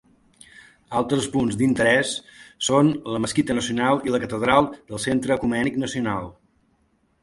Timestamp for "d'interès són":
1.59-2.91